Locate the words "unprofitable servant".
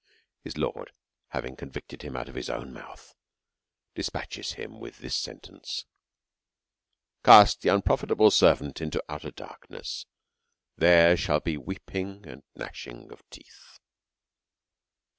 7.69-8.81